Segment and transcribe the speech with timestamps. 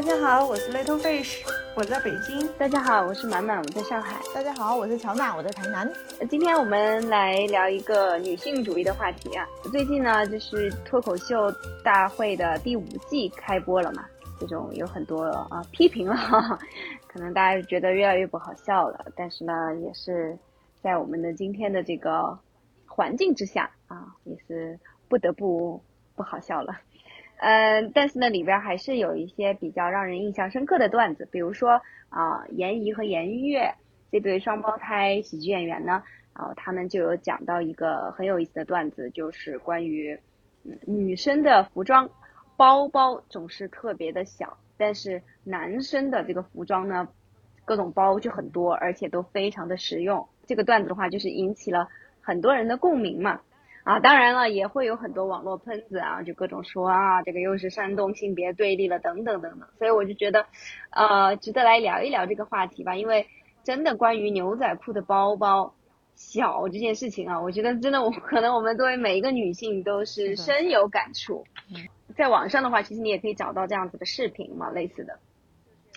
[0.00, 1.42] 大家好，我是 Little Fish，
[1.76, 2.48] 我在北京。
[2.56, 4.18] 大家好，我是满满，我在上海。
[4.34, 5.92] 大家好，我是乔娜，我在台南。
[6.30, 9.46] 今天我们来聊一个女性主义的话题啊。
[9.70, 11.52] 最近呢，就是脱口秀
[11.84, 14.06] 大会的第五季开播了嘛，
[14.40, 16.16] 这种有很多啊批评了，
[17.06, 19.04] 可能大家觉得越来越不好笑了。
[19.14, 19.52] 但是呢，
[19.84, 20.38] 也是
[20.82, 22.38] 在我们的今天的这个
[22.86, 24.80] 环境之下啊，也是
[25.10, 25.78] 不得不
[26.16, 26.74] 不好笑了。
[27.42, 33.74] 嗯，但是呢，里边还是有一些比较让人印象深刻的段子，比如说啊，严怡和严悦
[34.12, 36.02] 这对双胞胎喜剧演员呢，
[36.36, 40.18] 然后他们就有讲到一个很有意思的段子，就是关于
[40.84, 42.10] 女生的服装
[42.58, 47.08] 包包总是特别的小，但是男生的这个服装呢，
[47.64, 50.28] 各种包就很多，而且都非常的实用。
[50.46, 51.88] 这个段子的话，就是引起了
[52.20, 53.40] 很多人的共鸣嘛。
[53.82, 59.68] 啊，当然了，也会有很多网络喷子啊，就各种说啊，这个又是煽动性别对立了，等等等等。
[59.78, 60.44] 所以我就觉得，
[60.90, 62.94] 呃，值得来聊一聊这个话题吧。
[62.94, 63.26] 因为
[63.64, 65.74] 真的关于牛仔裤的包包
[66.14, 71.44] 小这件事情啊，我觉得真的，我可能我们作为每一个女性都是深有感触。
[72.16, 75.18] 在网上的话，其实你也可以找到这样子的视频嘛，类似的，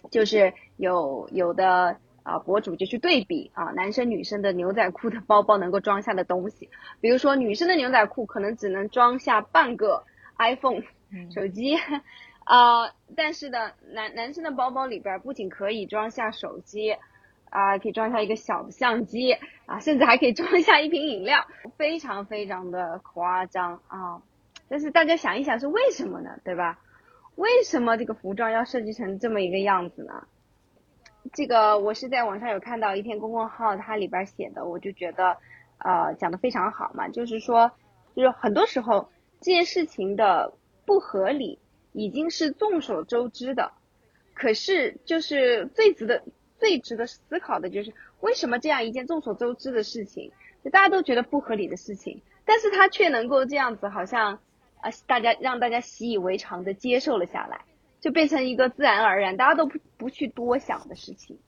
[0.09, 1.97] 就是有有的。
[2.23, 6.69] 啊，博主就去对比啊，男生女生的牛仔裤的包包能够装下的东西，
[7.01, 10.03] 比如说女生的牛仔裤可能只能装下半个
[10.37, 10.81] iPhone
[11.33, 11.75] 手机，
[12.43, 16.97] 啊，但是呢，男男生的包包里边不仅可以装下手机，
[17.49, 19.33] 啊，可以装下一个小的相机，
[19.65, 21.45] 啊，甚至还可以装下一瓶饮料，
[21.77, 24.21] 非常非常的夸张啊。
[24.69, 26.39] 但是大家想一想是为什么呢？
[26.43, 26.79] 对吧？
[27.35, 30.27] 为什么这个服装要设计成这么一个样子呢？
[31.33, 35.35] 这个我是在网上有看到一篇公众号，它里边写的，我就觉得，
[35.79, 37.07] 呃，讲的非常好嘛。
[37.07, 37.71] 就是说，
[38.15, 39.09] 就是很多时候
[39.41, 40.53] 这件事情的
[40.85, 41.57] 不合理
[41.91, 43.71] 已经是众所周知的，
[44.35, 46.23] 可是就是最值得、
[46.59, 50.31] 最值得思考的就是，为什么这样一件众所周知的事情，
[50.63, 54.39] 就大家都觉得不合理的事情，但是它却能够这样子，好像
[54.81, 57.61] 啊，大家让大家习以为常的接受了下来。
[58.03, 61.39] 就变成一个自然而然，大家都不不去多想的事情。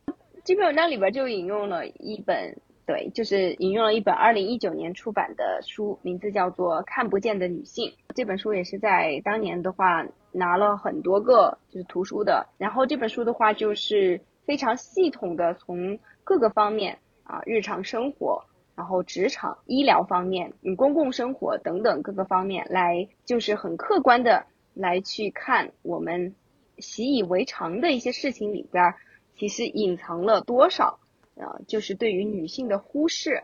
[0.45, 7.89] 这篇文章里边就引用了一本，对，就是引用了一本二零一九年出版的书，名字叫做《看不见的女性》。
[8.15, 12.47] 这本书也是在当年的话拿了很多个就是图书的。
[12.57, 18.45] 然后这本书的话就是非常系统的从各个方面啊，日常生活，
[18.77, 26.33] 然后职场、医疗方面，嗯，公共生活等等各个方面来，就是很客观的来去看我们。
[26.77, 28.93] 习以为常的一些事情里边，
[29.37, 30.99] 其实隐藏了多少
[31.37, 31.59] 啊？
[31.67, 33.43] 就是对于女性的忽视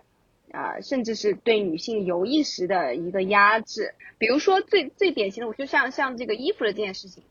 [0.51, 3.93] 啊，甚至是对女性有意识的一个压制。
[4.17, 7.23] 比如说最最典型的，我就像像这个衣服的这件事情，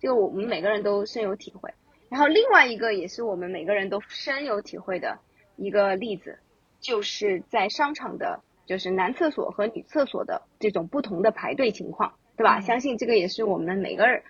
[0.00, 1.70] 这个我们每个人都深有体会。
[2.08, 5.18] 然后另外一个也是我们每个人都深有体会的
[5.56, 6.38] 一个例子，
[6.80, 12.60] 就是在商场的，就是男厕所和女厕所的这种不同的排队情况，对吧？
[12.60, 14.22] 相信这个也是我们每个人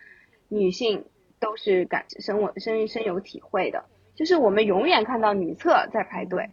[0.48, 1.04] 女性。
[1.42, 6.50] 都是感深我深深有体会的，就是我们永远看到女厕在排队，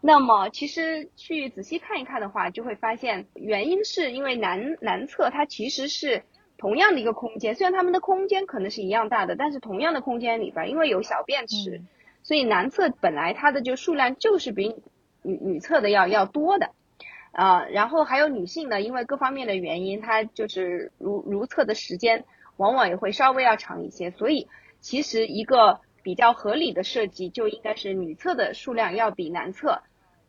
[0.00, 6.22] 那么其实去仔细看一看的话，就会发现原因是因为男男厕它其实是
[6.56, 11.82] 同样的一个空间，虽然他们的空间可能是一样大的，但是同样的空间里边，因为有小便池，
[12.22, 14.74] 所以男厕本来它的就数量就是比
[15.22, 16.70] 女女厕的要要多的，
[17.32, 22.24] 啊，然后还有女性呢，因为各方面的原因，她就是如如厕的时间。
[22.56, 24.48] 往往也会稍微要长一些，所以
[24.80, 29.82] 其实一个比较合理的设计就应该是女厕的数量要比男厕，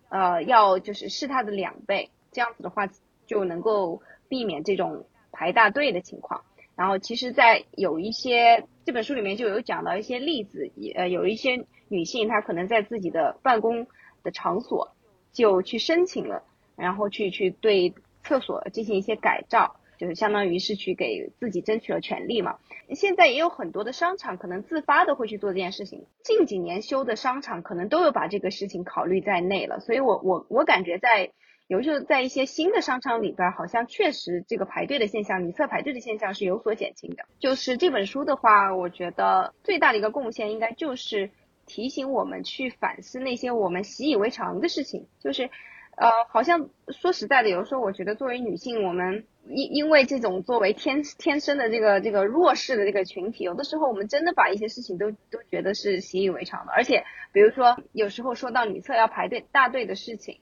[0.10, 2.90] 呃，要就是是它的两倍，这样子的话
[3.28, 6.44] 就能够避免这种排大队的情况。
[6.76, 13.88] 然后其实，在有一些这本书里面就有讲到一些例子，呃，有一些女性她可能在自己的办公
[14.24, 14.92] 的场所
[15.32, 16.44] 就去申请了，
[16.76, 17.94] 然后去去对
[18.24, 19.78] 厕所进行一些改造。
[19.98, 22.58] 就是相当于是去给自己争取了权利嘛。
[22.94, 26.06] 现在也有很多的商场可能自发的会去做这件事情。
[26.24, 29.80] 近几年修的商场可能都有把这个事情考虑在内了。
[29.80, 31.32] 所以我我我感觉在
[31.68, 37.26] 有时候在一些新的商场里边，好像确实这个排队的现象，女厕排队的现象是有所减轻的。
[37.40, 41.32] 就是这本书的话，我觉得最大的一个贡献应该就是
[41.66, 45.08] 提醒我们去反思那些我们习以为常的事情。
[45.20, 45.50] 就是
[45.96, 49.26] 呃，好像说实在的，有时候我觉得作为女性，我们。
[49.48, 56.72] 因因为这种作为天天生的这个这个弱势的这个群体，有的时候我们真的把一些事情都都觉得是习以为常的。
[56.72, 60.40] 而且，比如说有时候说到女厕要排队大队的事情，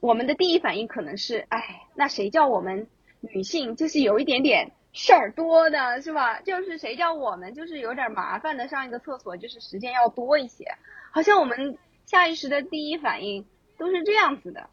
[0.00, 2.86] 我们的第一反应可能是，哎，那谁叫我们
[3.20, 6.40] 女性就是有一点点事儿多的是吧？
[6.40, 10.64] 就是谁叫我们就是有点麻烦的上一个厕所，就是时间要多一些，
[11.10, 11.76] 好像我们
[12.06, 13.44] 下意识的第一反应
[13.82, 14.70] 都是这样子的，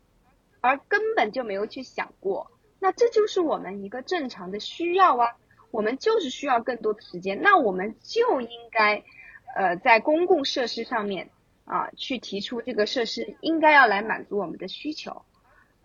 [0.61, 5.35] 而根本就没有去想过，那这就是我们一个正常的需要啊，
[5.71, 9.03] 我们就是需要更多的时间，那我们就应该
[9.56, 11.29] 呃在公共设施上面
[11.65, 15.23] 啊去提出这个设施应该要来满足我们的需求，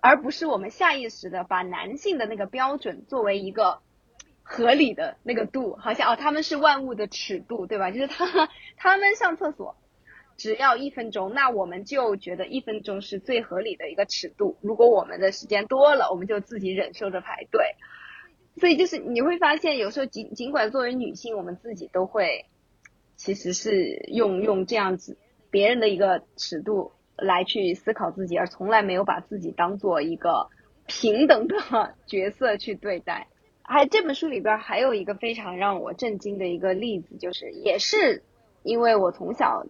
[0.00, 3.80] 而不是我们下意识的把男性的那个标准作为一个。
[4.46, 7.90] 合理的那个度，好像哦，他们是万物的尺度，对吧？
[7.90, 9.74] 就是他他们上厕所
[10.36, 14.56] 只要一分钟，那我们就觉得一分钟是最合理的一个尺度。
[14.60, 17.62] 如果我们的时间多了，我们就自己忍受着排队。
[18.56, 22.46] 所以就是你会发现，有时候尽尽管作为女性，我们自己都会
[23.16, 25.18] 其实是用用这样子
[25.50, 30.48] 别人的一个尺度来去思考自己，而从来没有把自己当做一个
[30.86, 33.28] 平等的角色去对待。
[33.62, 38.22] 还这本书里边还有一个非常让我震惊的一个例子，就是也是
[38.62, 39.64] 因为我从小，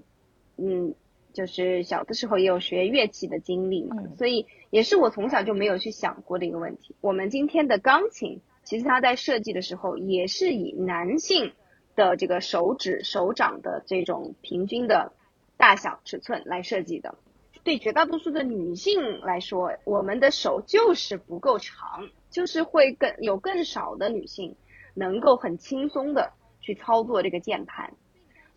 [0.57, 0.95] 嗯，
[1.33, 6.95] 就是小的时候也有学乐器的经历嘛，所以也是我从小就没有去想过的一个问题。
[7.01, 11.53] 我们今天的钢琴，其实它在设计的时候也是以男性
[11.97, 15.13] 的这个手指、手掌的这种平均的
[15.57, 17.17] 大小尺寸来设计的。
[17.63, 22.09] 对绝大多数的女性来说，我们的手就是不够长。
[22.31, 24.57] 就是会更有更少的女性
[24.93, 27.95] 能够很轻松的去操作这个键盘，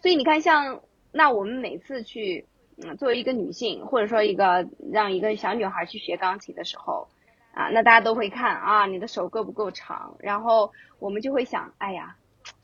[0.01, 0.81] 所以你看，像
[1.18, 2.46] 那我们每次去，
[2.78, 7.08] 嗯，作为一个女性，或者说一个让一个小女孩去学钢琴的时候，
[7.54, 10.16] 啊，那大家都会看啊，你的手够不够长？
[10.19, 12.16] 然后我们就会想，哎呀，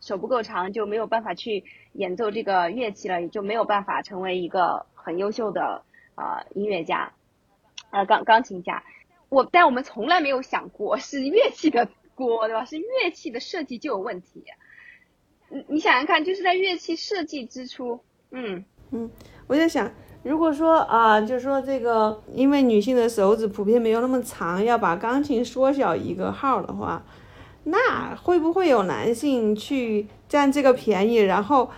[0.02, 1.64] 手不够长就没有办法去
[1.94, 5.84] 演奏这个乐器了，也就没有办法成为一个很优秀的
[6.14, 7.12] 呃音乐家，
[7.90, 8.84] 呃钢钢琴家。
[9.30, 12.66] 我但我们从来没有想过是乐器的锅，对吧？
[12.66, 14.46] 是乐器的设计就有问题。
[15.50, 19.10] 你你想想看，就是在乐器设计之初，嗯嗯，
[19.48, 19.90] 我在想，
[20.24, 27.04] 如果说啊，就是说这个，因为女性的手指普遍没有那么长，要把钢琴缩小一个号的话，
[27.64, 31.70] 那会不会有男性去占这个便宜，然后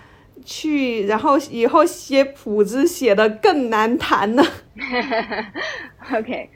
[0.44, 4.44] 去，然后以后写谱子写的更难弹呢？
[6.16, 6.50] OK。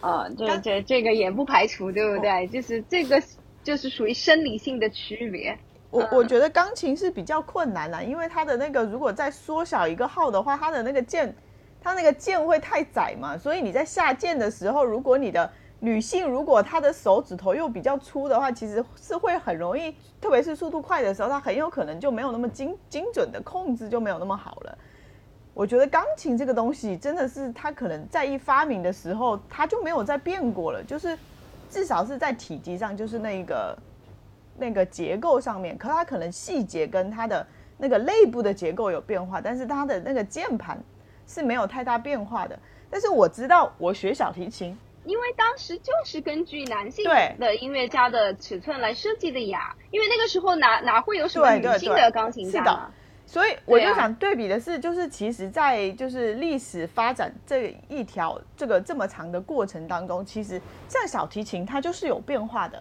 [0.00, 2.46] 呃，这这这个也不排除，对不对？
[2.48, 3.22] 就是这个
[3.62, 5.58] 就是属于生理性的区别。
[5.94, 11.32] 我我觉得钢琴是比较困难的，因为它的那个如果再缩小一个号的话，它的那个键，
[11.80, 13.38] 它那个键会太窄嘛。
[13.38, 15.48] 所以你在下键的时候，如果你的
[15.78, 24.76] 女性如果她的手指头又比较粗的话，其实是会很容易，特别是速度快的时候，她很有可能就没有那么精精准的控制就没有那么好了。
[25.54, 30.82] 我觉得钢琴这个东西真的是，它可能在一发明的时候，它就没有再变过了。
[30.82, 31.16] 就是
[31.70, 33.78] 至少是在体积上，就是那一个
[34.56, 37.46] 那个结构上面，可它可能细节跟它的
[37.78, 40.78] 那个内部的结构有变化，但是它的那个键盘
[41.26, 42.58] 是没有太大变化的。
[42.90, 47.04] 但是我知道，我学小提琴，因为当时就是根据男性
[47.38, 49.74] 的音乐家的尺寸来设计的呀。
[49.90, 52.90] 因为那个时候哪哪会有什么女性的钢琴家嘛？
[53.26, 62.80] 所以我就想对比的是，就是其实，在就是历史发展这一条这个这么长的过程当中，其实像小提琴它就是有变化的，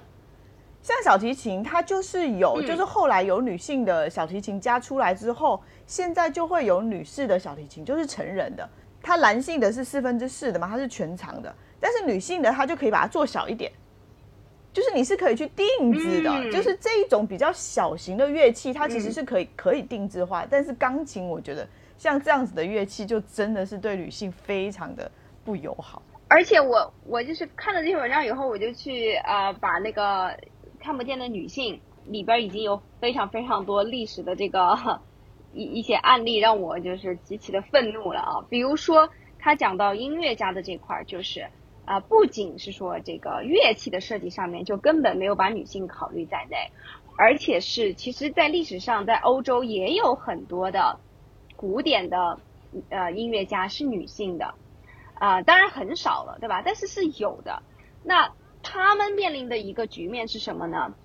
[0.84, 8.70] 像小提琴它就是有，就是后来有女性的小提琴家出来之后，现在就会有女士的小提琴，就是成人的，
[9.02, 13.72] 它男性的是四分之四的嘛，它是全长的，但是女性的它就可以把它做小一点。
[14.74, 20.46] 就是你是可以去定制的，就是这一种比较小型的乐器，它其实是可以可以定制化。
[20.50, 25.10] 但是钢琴，我觉得像这样子的乐器，就真的是对女性非常的
[25.46, 26.02] 不友好。
[26.28, 30.36] 而且我我就是看了这篇文章以后，我就去啊把那个
[30.84, 35.00] 看不见的女性里边已经有非常非常多历史的这个
[35.54, 38.46] 一一些案例，让我就是极其的愤怒了啊。
[38.50, 39.10] 比如说
[39.40, 41.48] 他讲到音乐家的这块儿，就是。
[41.86, 46.72] 啊，不仅是说这个乐器的设计上面就根本没有把女性考虑在内，
[47.18, 50.98] 而且是其实，在历史上，在欧洲也有很多的
[51.58, 52.40] 古典的
[52.88, 54.54] 呃音乐家是女性的，
[55.16, 56.62] 啊，当然很少了，对吧？
[56.64, 57.62] 但是是有的。
[58.02, 58.32] 那
[58.64, 60.96] 他们面临的一个局面是什么呢？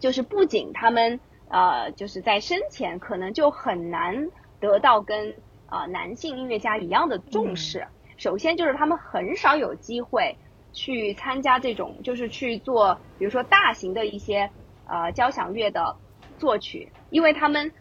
[0.00, 1.18] 就是不仅他们
[1.48, 4.28] 呃就是在生前可能就很难
[4.60, 5.34] 得到跟
[5.70, 7.88] 呃男性音乐家一样的重视。
[8.18, 10.38] 首先就是他们很少有机会
[10.72, 14.50] 去参加这种，就是去做，比如说大型的一些
[14.84, 15.96] 呃交响乐的
[16.38, 17.72] 作曲，因为他们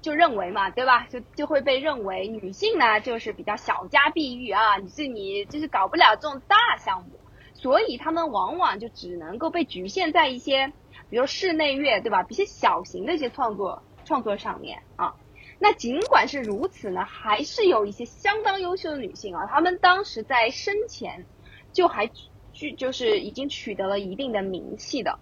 [0.00, 1.06] 就认为嘛，对吧？
[1.06, 7.20] 就就会被认为女性呢就是比较小家碧玉啊，你是你就是搞不了这种大项目，
[7.60, 10.72] 所以他们往往就只能够被局限在一些
[11.10, 12.24] 比如室内乐，对吧？
[12.28, 15.16] 一些小型的一些创作创作上面啊。
[15.58, 21.26] 那尽管是如此呢，还是有一些相当优秀的女性啊，她们当时在生前
[21.72, 22.08] 就还
[22.52, 25.18] 具就是已经取得了一定的名气的。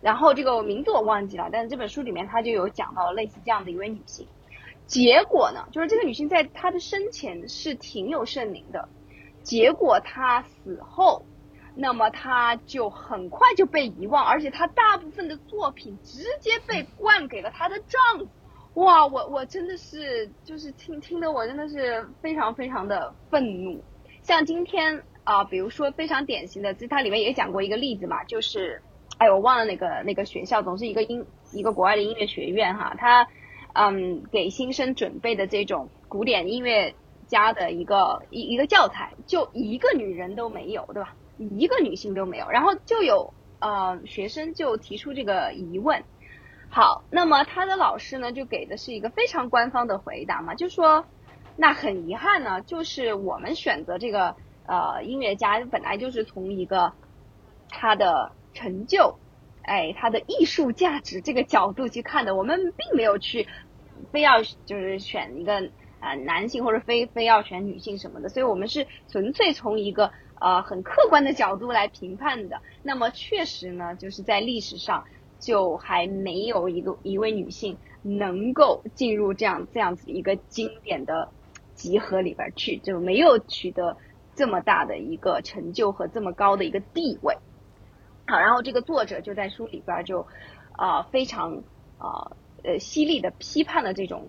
[0.00, 4.26] 然后这个名字我忘记了，但是这本书里面他就有讲到类似这样的一位女性。
[4.86, 8.88] 结果呢，就是这个女性在她的生前是挺有盛名的，
[9.42, 11.26] 结果她死后，
[11.74, 18.28] 那么她就很快就被遗忘，而且她大部分的作品直接被灌给了她的丈夫。
[18.80, 23.82] 哇，我我真的是就是听听得我真的是非常非常的愤怒。
[24.22, 28.82] 像今天啊，比如说非常典型的，其实它里面也讲过一个例子嘛，就是。
[29.16, 33.28] 哎，我忘了那个那个学校，总是一个音一个国外的音乐学院哈，他
[33.72, 36.92] 嗯给新生准备的这种古典音乐
[37.28, 41.14] 家的一个一一个教材，就一个女人都没有，对吧？
[41.38, 46.02] 一个女性都没有，然后就有呃学生就提出这个疑问。
[46.70, 51.04] 好，那么他的老师呢就给的是一个非常官方的回答嘛，就说
[51.56, 54.36] 那很遗憾呢，就是我们选择这个
[54.66, 56.92] 呃音乐家本来就是从一个
[57.70, 58.32] 他的。
[58.56, 59.18] 成就，
[59.62, 63.48] 哎，他的艺术价值这个角度去看的，我们并没有去
[64.12, 65.54] 非要就是选一个
[65.98, 70.12] 呃男性或者非非要选女性什么的，所以我们是纯粹从一个
[70.44, 72.60] 呃很客观的角度来评判的。
[72.82, 75.02] 那么确实呢，就是在历史上
[75.40, 81.30] 就还没有一个一位女性能够进入这样这样子一个经典的
[81.74, 83.96] 集合里边去，就没有取得
[84.34, 87.38] 这么大的一个成就和这么高的一个地位。
[88.26, 90.26] 好，然后这个作者就在书里边就，
[90.72, 91.62] 啊，非常
[91.96, 94.26] 啊呃犀利的批判了这种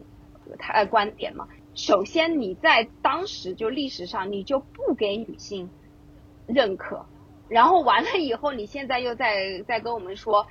[0.60, 1.50] 他的观点嘛。
[1.74, 5.70] 首先，你在当时就历史上你就不给女性
[6.48, 7.06] 认可，
[7.50, 10.46] 然后完了以后，你现在又在在跟我们说，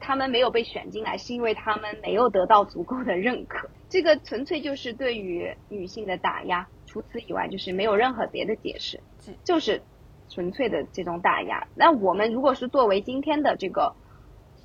[0.00, 6.66] 他们没有被选进来是因为他们没有得到足够的认可，这个纯粹就是对于女性的打压。
[6.86, 9.00] 除此以外，就是没有任何别的解释，
[9.44, 9.82] 就是。
[10.30, 13.94] 纯粹的这种打压，那我们如果是作为今天的这个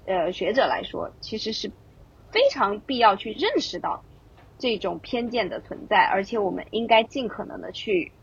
[0.07, 1.69] 呃学者来说，其实是
[2.31, 4.03] 非常必要去认识到
[4.57, 8.13] 这种偏见的存在，而且我们应该尽可能的去，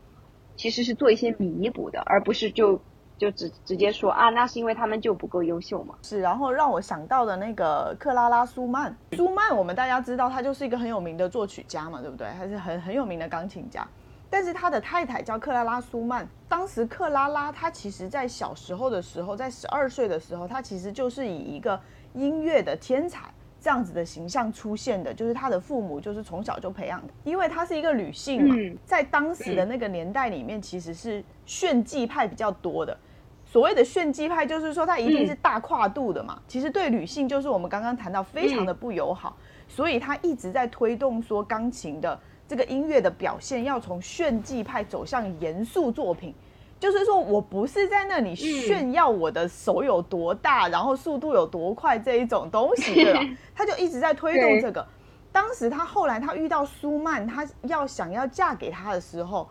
[0.57, 2.81] 其实是做一些弥补的，而不是就
[3.17, 5.95] 就直直接说啊，那是因为他们就不够优秀嘛。
[6.01, 12.27] 是，然后让我想到的那个克拉拉苏曼，苏曼我们大家知道他就是一个很有名的作曲家嘛，对不对？
[12.27, 13.87] 还是很很有名的钢琴家。
[14.29, 16.27] 但是他的太太叫克拉拉苏曼。
[16.49, 21.79] 当时克拉拉她其实在小时候的时候，在十二岁的时候，她其实就是以一个
[22.13, 25.13] 音乐的天才这样子的形象出现的。
[25.13, 32.97] 就是他的父母就是从小就培养的，因为她是一个女性嘛，在当时的那个年代里面，其实是炫技派比较多的。
[33.45, 36.39] 所谓的炫技派，就是说她一定是大跨度的嘛。
[36.47, 39.37] 其实对女性，就是我们刚刚谈到非常的不友好，
[39.67, 42.19] 所以她一直在推动说钢琴的。
[42.49, 46.33] 这个音乐的表现要从炫技派走向严肃作品，
[46.79, 53.21] 就是说我不是在那里炫耀我的手有多大，然后速度有多快这一种东西，对吧？
[53.55, 54.85] 他就一直在推动这个。
[55.31, 59.49] 当时他后来他遇到苏曼，他要想要嫁给他的时候，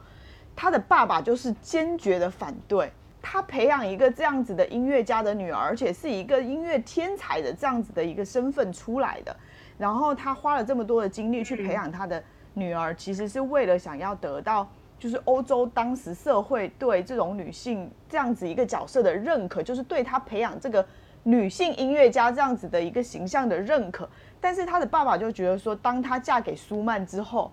[0.54, 9.36] 他的爸爸就是坚决的反对他培养一个这样子的音乐家的女儿，而且是一个音乐天才的这样子的一个身份出来的。
[9.78, 12.22] 然后他花了这么多的精力去培养他的。
[12.58, 14.66] 女儿其实是为了想要得到，
[14.98, 20.84] 就是欧洲当时社会对这种女性这样子一个角色的认可，就是对她培养这个
[21.22, 24.08] 女性音乐家这样子的一个形象的认可。
[24.40, 27.52] 但是她的爸爸就觉得说，当她嫁给舒曼之后，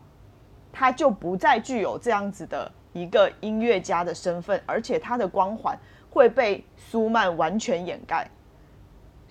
[0.71, 5.77] 她就不再具有这样子的一个音乐家的身份，而且她的光环
[6.09, 8.27] 会被舒曼完全掩盖。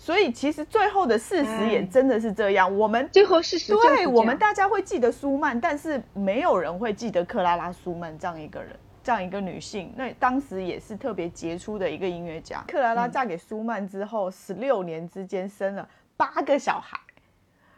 [0.03, 2.77] 所以其实最后的事实也真的是这样。
[2.77, 9.95] 我们最后事实对我们大家会记得舒曼，但是没有人会记得克拉拉舒曼这样一个人，这样一个女性。
[9.97, 12.65] 那当时也是特别杰出的一个音乐家。
[12.67, 16.99] 克拉拉嫁给舒曼之后，十六年之间生了八个小孩。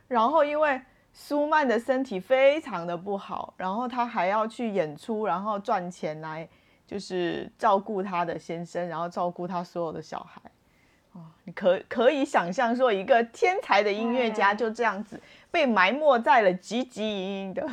[0.08, 0.80] 然后因为
[1.12, 6.48] 舒曼的身体非常的不好，然后他还要去演出，然后赚钱来
[6.86, 10.40] 就是照顾他的先生，然后照顾他所有的小孩。
[11.14, 17.68] 哦，你可可以想象说，一个天才的音乐家就这样子被埋没在了汲汲营营的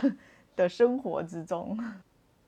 [0.55, 1.75] 的生活之中。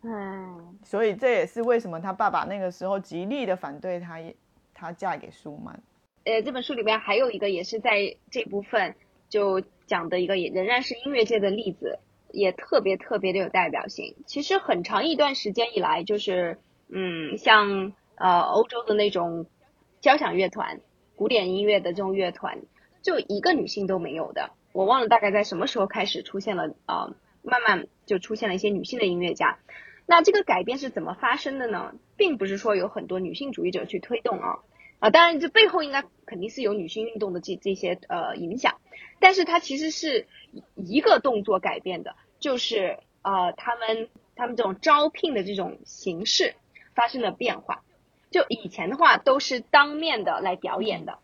[0.04, 4.20] 嗯， 所以这也是为什么他爸爸那个时候极力的反对他，
[4.72, 5.82] 他嫁给舒曼。
[6.26, 8.94] 呃，这本书里面还有一个也是在这部分
[9.30, 11.98] 就讲的一个，也仍然是音乐界的例子，
[12.30, 14.16] 也特别特别的有代表性。
[14.28, 16.60] 其实很长一段时间以来，就是
[16.90, 19.48] 嗯，像呃欧洲的那种。
[20.04, 20.82] 交响乐团、
[21.16, 22.60] 古典音乐的这种乐团，
[23.02, 24.52] 就一个女性都没有的。
[24.74, 29.60] 我忘了大概在什么时候开始出现了啊，慢慢就出现了一些女性的音乐家。
[30.06, 31.96] 那这个改变是怎么发生的呢？
[32.18, 34.60] 并不是说有很多女性主义者去推动啊
[35.00, 38.82] 啊，当然这背后应该肯定是有女性运动的这这些呃影响，
[39.22, 40.28] 但是它其实是
[40.76, 46.56] 一个动作改变的，就是呃他们他们这种招聘的这种形式
[46.94, 47.86] 发生了变化。
[48.34, 51.20] 就以前的话都是当面的来表演的，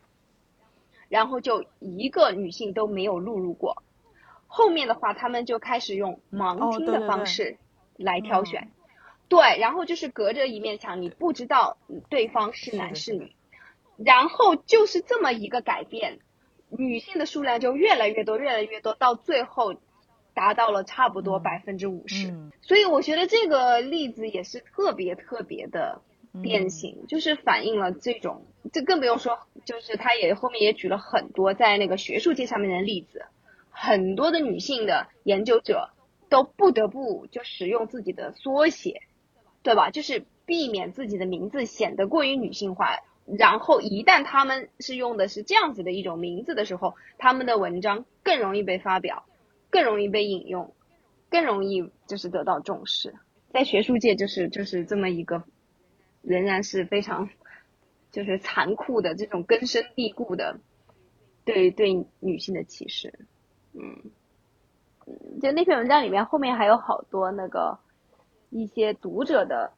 [1.10, 3.82] 然后就一个女性都没有录入过，
[4.46, 7.58] 后面的话他们就开始用盲听的方式
[7.98, 8.70] 来挑选，
[9.28, 11.78] 对，然后就是隔着一面墙，你不知道
[12.10, 13.34] 对方是男是女，
[13.98, 16.20] 然后就是这么一个改变，
[16.70, 19.74] 女性的数量就越来越多，越来越多，到最后
[20.36, 26.04] 达到了差不多百分之五十，所以我觉得这个例子也是特别特别的。
[26.43, 33.25] 典型就是反映了这种，这更不用说，就是他也后面也举了很多在那个学术界上面的例子，
[33.71, 35.89] 很多的女性的研究者
[36.29, 39.01] 都不得不就使用自己的缩写，
[39.63, 39.89] 对吧？
[39.89, 42.98] 就是避免自己的名字显得过于女性化。
[43.38, 49.25] 然后一旦他们是用的是这样子的一种名字的时候，他们的文章更容易被发表，
[49.69, 50.74] 更容易被引用，
[51.29, 53.15] 更容易就是得到重视。
[53.51, 55.43] 在学术界就是就是这么一个。
[56.29, 57.27] 仍然是非常，
[58.12, 60.59] 就是残酷的这种根深蒂固的，
[61.43, 63.12] 对对女性的歧视，
[63.74, 64.12] 嗯，
[65.41, 67.79] 就那篇文章里面后面还有好多那个
[68.51, 69.74] 一些读者的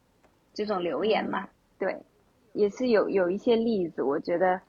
[0.52, 2.02] 这种留言嘛，对，
[2.52, 4.60] 也是有有一些例子，我觉得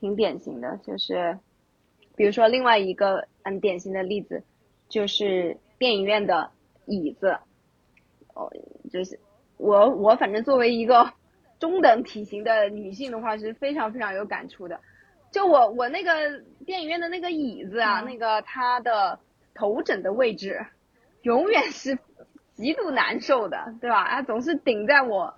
[0.00, 1.38] 挺典型的，就是
[2.16, 4.42] 比如说另外一个很典型的例子，
[4.88, 6.50] 就是电影院的
[6.86, 7.38] 椅子，
[8.34, 8.50] 哦，
[8.90, 9.20] 就是。
[9.62, 11.12] 我我反正作为一个
[11.60, 14.80] 中等体型的女性的话，是非常非常有感触的。
[15.30, 19.20] 就我我那个电影院的那个椅子啊，那个它的
[19.54, 20.66] 头枕的位置，
[21.22, 21.96] 永远是
[22.54, 24.08] 极度难受的，对吧？
[24.10, 25.34] 它总是顶在我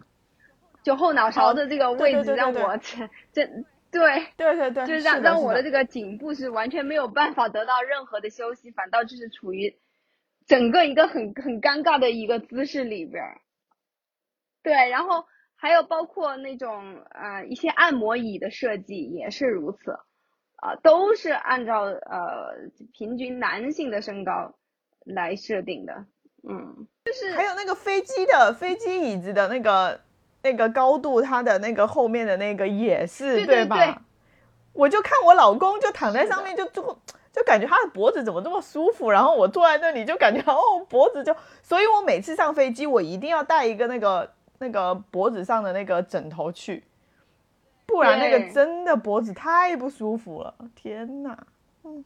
[0.82, 3.46] 就后脑勺的这个位置，让我这这
[3.92, 9.76] 对对对对，就是让让我的这个颈部是完全没有办法得到任何的休息，反倒就是处于
[10.46, 13.22] 整个一个很很尴尬的一个姿势里边。
[14.64, 15.24] 对，然后
[15.56, 19.92] 还有包括那种呃一些按摩椅的设计也是如此，
[20.56, 24.54] 啊，都是按照呃平均男性的身高
[25.04, 25.92] 来设定的，
[26.48, 30.00] 嗯，就是还有那个飞机的飞机椅子的那个
[30.42, 34.02] 那个高度，它的那个后面的那个也是对吧？
[34.72, 36.98] 我就看我老公就躺在上面就坐，
[37.30, 44.32] 就感觉他的脖子怎么这么舒服，然后我坐在那里就感觉哦脖子就，所以我每次上飞机我一定要带一个那个。
[44.64, 46.82] 那个脖子上的那个枕头去，
[47.84, 50.54] 不然那个真的脖子太不舒服了。
[50.74, 51.46] 天哪，
[51.82, 52.02] 嗯，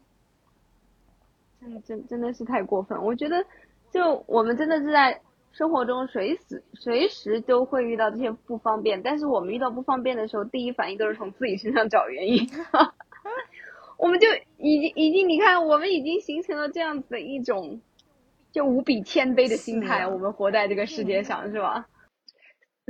[1.60, 3.00] 真真真的是太过分。
[3.00, 3.44] 我觉得，
[3.92, 5.20] 就我们真的是在
[5.52, 12.44] 生活中随时随时都会遇到这些不方便，但是我们遇到不方便的时候，第一反应都是从自己身上找原因。
[13.96, 17.80] 我们就已经已经，你看，我们已经形成了这样子的一种
[18.50, 20.08] 就无比谦卑的心态。
[20.08, 21.86] 我们活在这个世界上，是吧？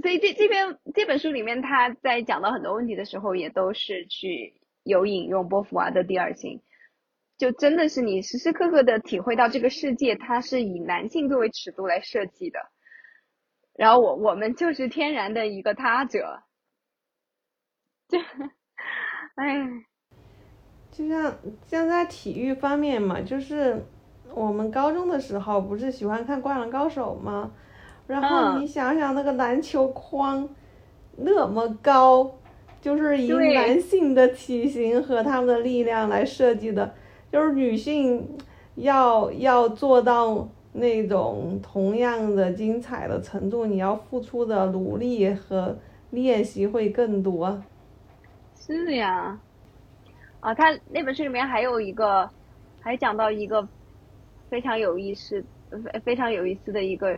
[0.00, 6.62] 所以这这篇这本书里面，他在讲到很多问题的时候，也都是去有引用波伏娃的第二性，
[7.36, 12.60] 就真的是你时时刻刻的体会到这个世界，它是以男性作为尺度来设计的，
[13.74, 16.42] 然后我我们就是天然的一个他者，
[18.08, 18.18] 就，
[19.34, 19.66] 哎，
[20.92, 23.84] 就像像在体育方面嘛，就是
[24.32, 27.52] 我们高中的时候不是喜欢看《灌篮高手》吗？
[28.08, 30.48] 然后你想想那个篮球框
[31.14, 32.28] 那么高，
[32.80, 36.94] 就是以男性的体型和他们的力量来设计的，
[37.30, 38.26] 就是女性
[38.76, 45.76] 要要做到那种同样的精彩的程度，你要付出的努力和
[46.10, 47.62] 练习会更多。
[48.58, 49.38] 是呀，
[50.40, 52.26] 啊，他那本书里面还有一个，
[52.80, 53.68] 还讲到一个
[54.48, 57.14] 非常有意思、非非常有意思的一个。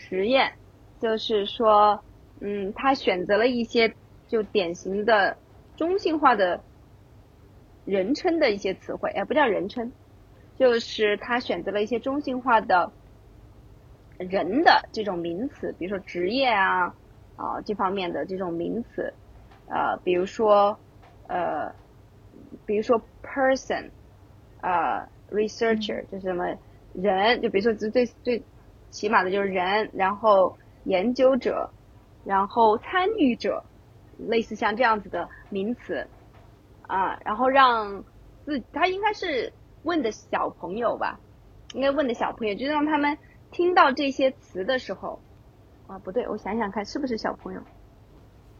[0.00, 0.54] 实验
[0.98, 2.02] 就是说，
[2.40, 3.94] 嗯，他选择了一些
[4.26, 5.36] 就典型的
[5.76, 6.64] 中性化的
[7.84, 9.92] 人称的一些词汇，哎，不叫人称，
[10.58, 12.92] 就是他选择了一些中性化的
[14.18, 16.96] 人的这种名词，比如说职业啊
[17.36, 19.12] 啊这方面的这种名词，
[19.66, 20.80] 呃，比如说
[21.28, 21.74] 呃，
[22.64, 23.90] 比如说 person，
[24.62, 26.58] 呃，researcher 就是什么
[26.94, 28.42] 人，就比如说最最最。
[28.90, 31.70] 起码的就是人，然后研究者，
[32.24, 33.64] 然后参与者，
[34.18, 36.06] 类似像这样子的名词，
[36.82, 38.04] 啊，然后让
[38.44, 41.18] 自他应该是问的小朋友吧，
[41.72, 43.16] 应该问的小朋友，就让他们
[43.50, 45.20] 听到这些词的时候，
[45.86, 47.60] 啊不对，我想想看是不是小朋友，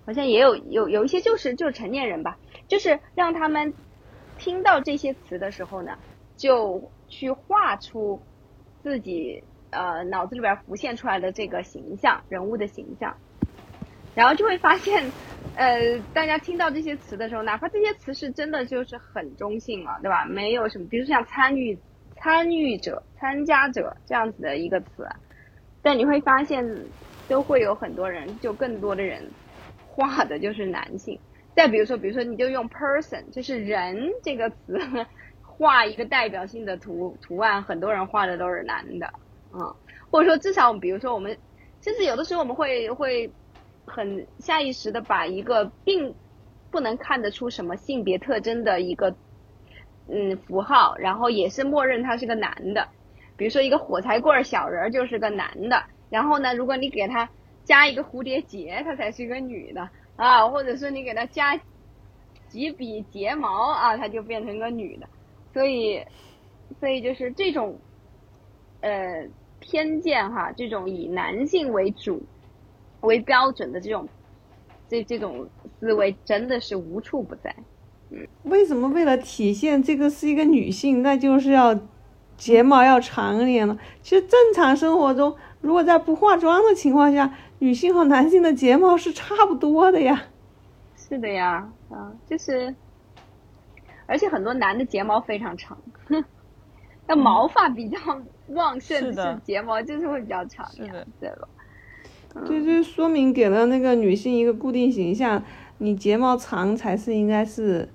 [0.06, 2.38] 好像也有有有一些就是就是成年人吧，
[2.68, 3.74] 就是让他们
[4.38, 5.98] 听到这些词的时候呢，
[6.36, 8.20] 就去画出
[8.82, 13.16] 自己呃脑子里边浮现出来的这个形象人物的形象，
[14.14, 15.10] 然后就会发现。
[15.56, 20.24] 呃，大家听到这些词的时候，哪怕这些词是真的就是很中性嘛，对吧？
[20.24, 21.76] 没有什么，比如像参与、
[22.16, 25.06] 参与者、参加者这样子的一个词，
[25.82, 26.64] 但你会发现，
[27.28, 29.30] 都会有很多人，就更多的人
[29.86, 31.18] 画的就是男性。
[31.54, 34.78] 再比如说，比如说你就用 person，就是人这个词，
[35.42, 39.12] 画一个代表性的图图案，很多人画的都是男的，
[39.52, 39.74] 嗯，
[40.10, 41.36] 或者说至少我们，比如说我们，
[41.80, 43.30] 甚至有的时候我们会会。
[43.86, 46.14] 很下意识的把一个并
[46.70, 49.12] 不能看得出什么性别特征的一个
[50.06, 52.86] 嗯符号，然后也是默认他是个男的，
[53.36, 57.28] 比如说一个火柴棍小人就是个男的，然后呢，如果你给他
[57.64, 61.60] 加一个蝴蝶结，他才是一个女的啊，或者是你给他加
[62.48, 65.08] 几笔睫毛啊，他就变成个女的，
[65.52, 66.04] 所以
[66.78, 67.80] 所以就是这种
[68.82, 69.26] 呃
[69.60, 72.20] 偏见哈，这种以男性为主。
[73.02, 74.06] 为标准的这种，
[74.86, 77.54] 这这种思维真的是无处不在。
[78.10, 81.74] 嗯，为什么为了体现这个是一个女性，那就是要
[82.36, 83.78] 睫毛要长一点呢？
[84.02, 90.24] 其实正常生活中，如果在不化妆的情况下，女性和男性的睫毛是差不多的呀。
[90.94, 92.74] 是的呀，啊，就是，
[94.04, 95.78] 而且很多男的睫毛非常长，
[97.08, 97.98] 那毛发比较
[98.50, 101.48] 旺盛，的睫毛就是会比较长，是的，对吧？
[102.46, 105.42] 对，就说明给了那个女性一个固定形象，
[105.78, 107.88] 你睫毛长才是应该是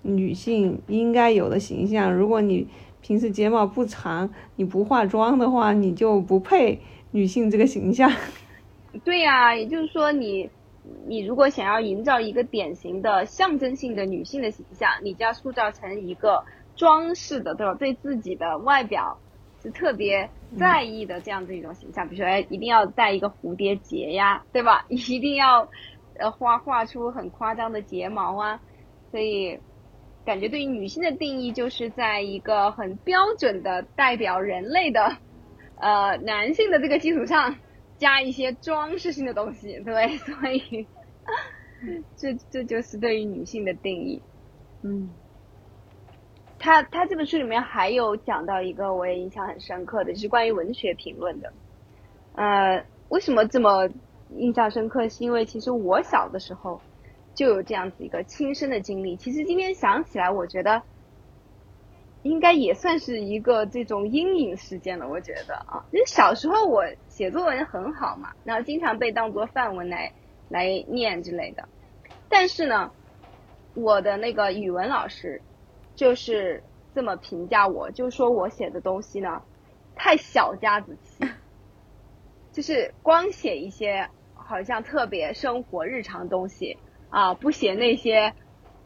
[0.00, 2.14] 女性应该有的形象。
[2.14, 2.66] 如果你
[3.02, 8.10] 平时睫毛不长，你不化妆的话，你就不配女性这个形象。
[9.04, 10.48] 对呀，也就是说，你
[11.06, 16.42] 你如果想要营造一个典型的象征性的女性的形象，你就要塑造成一个
[16.76, 17.74] 装饰的，对吧？
[17.74, 19.18] 对自己的外表。
[19.62, 24.84] 是特别在意的这样子一种形象，比如说，哎，一定要戴一个蝴蝶结呀，对吧？
[24.90, 25.68] 一定要
[26.18, 28.60] 呃画画出很夸张的睫毛啊，
[29.12, 29.60] 所以
[30.24, 35.16] 感觉对于女性的定义就是在一个很标准的代表人类的
[35.80, 37.56] 呃男性的这个基础上
[37.98, 40.88] 加一些装饰性的东西，对， 所以
[42.18, 44.22] 这这就是对于女性的定义，
[44.82, 45.14] 嗯。
[46.62, 51.52] 他他这本书里面还有讲到一个我也印象很深刻的，是关于文学评论的。
[52.36, 53.90] 呃，为什么这么
[54.36, 55.08] 印象深刻？
[55.08, 56.80] 是因为其实我小的时候
[57.34, 59.16] 就有这样子一个亲身的经历。
[59.16, 60.80] 其实今天想起来，我觉得
[62.22, 65.08] 应该也算是一个这种阴影事件了。
[65.08, 70.12] 我觉得啊，因为小时候我写作文很好嘛，然后经常被当做范文来
[70.48, 71.68] 来念之类的。
[72.28, 72.92] 但是呢，
[73.74, 75.42] 我的那个语文老师。
[75.94, 76.62] 就是
[76.94, 79.42] 这么评价我，就说我写的东西呢，
[79.94, 81.26] 太小家子气，
[82.52, 86.78] 就是光写一些好像特别生活日常东西
[87.10, 88.34] 啊，不写那些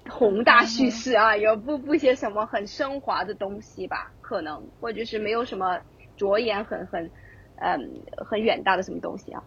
[0.09, 5.81] 宏大叙事啊，也不不写什么很升华的东西吧，可能或者是没有什么
[6.17, 7.11] 着眼很很
[7.57, 9.43] 嗯很远大的什么东西啊，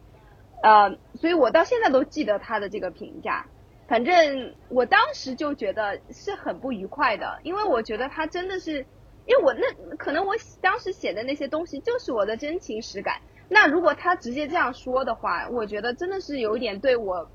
[0.63, 3.45] 呃，所以我到现在都记得他的这个评价。
[3.89, 8.85] 反正我当时就觉得是很不愉快的，因为我觉得他真的是，
[9.25, 13.19] 因为我那可能我当时写的那些东西就是我的真情实感。
[13.49, 17.27] 那如果他直接这样说的话，我觉得真的是有一点对我，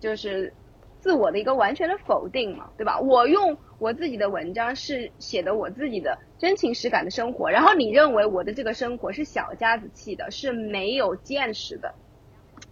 [0.00, 0.54] 就是
[1.00, 2.98] 自我的一个完全的否定嘛，对吧？
[2.98, 11.94] 我用我自己的文章是写的我自己的真情实感的生活，然后你认为我的这个生活是小家子气的，是没有见识的，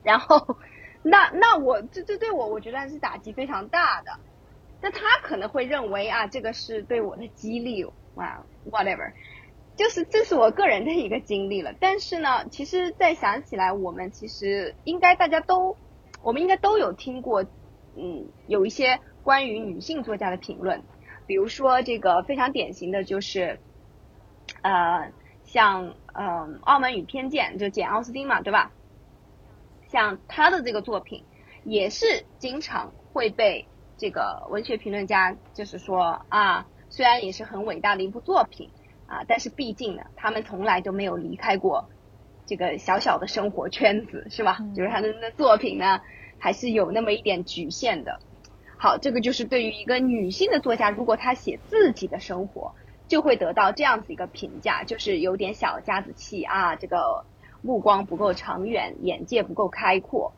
[0.02, 0.56] 然后。
[1.02, 4.12] 那那我这这对我我觉得还是打击非常大的，
[4.80, 7.84] 那他可能会认为啊这个是对我的激励
[8.14, 9.12] 哇 whatever，
[9.74, 11.74] 就是这是我个人的一个经历了。
[11.80, 15.76] 但是呢，其实再想起来，我们其实应该大家都，
[16.22, 17.44] 我们应该都有听过，
[17.96, 20.82] 嗯，有一些关于女性作家的评论，
[21.26, 23.58] 比如说这个非常典型的就是，
[24.62, 25.10] 呃，
[25.44, 26.24] 像嗯
[26.62, 28.70] 《傲慢与偏见》就简奥斯汀嘛，对吧？
[29.92, 31.22] 像他的这个作品，
[31.64, 33.66] 也是经常会被
[33.98, 38.70] 这个文学评论家就是说啊，虽然也是很伟大的一部作品
[39.06, 41.90] 啊，但是毕竟呢，他们从来都没有离开过
[42.46, 44.60] 这个小小的生活圈子，是吧？
[44.74, 46.00] 就是他们的作品呢，
[46.38, 48.18] 还是有那么一点局限的。
[48.78, 52.74] 好，这个就是对于一个女性的作家，如果她写自己的生活，
[53.08, 57.26] 就会得到这样子一个评价，就是有点小家子气啊，这个
[57.62, 60.34] 目光不够长远，眼界不够开阔。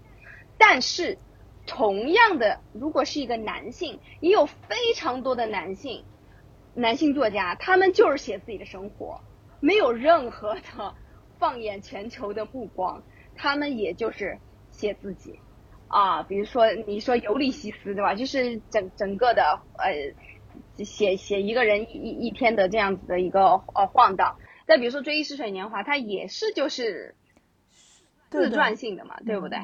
[0.56, 1.18] 但是，
[1.66, 6.04] 同样的，如果是一个男性，也有非常多的男性，
[6.74, 9.20] 男性作家，他们就是写自己的生活，
[9.60, 10.94] 没有任何的
[11.38, 13.02] 放眼全球的目光，
[13.34, 14.38] 他们也就是
[14.70, 15.40] 写自己。
[15.88, 18.14] 啊，比如说你说尤利西斯对吧？
[18.14, 24.36] 就是整整个的呃，写写一个人一一天的这样子的一个呃晃荡。
[24.66, 27.14] 再比如说《追忆似水年华》，它也是就是
[28.30, 29.58] 自传性的嘛，对不对？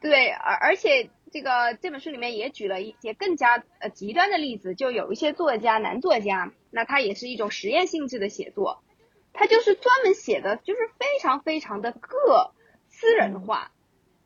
[0.00, 8.82] 对，而而且这个这本书里面也举了一些更加呃极端的例子，就有一些作家男作家，那他也是一种实验性质的写作，
[9.32, 12.52] 他就是专门写的就是非常非常的个
[12.88, 13.72] 私人化。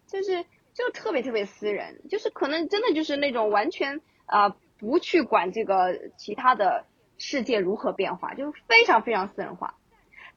[0.07, 6.87] 就是就特别特别私人，就是可能真的就是那种完全啊不去管这个其他的
[7.19, 9.75] 世界如何变化，就非常非常私人化。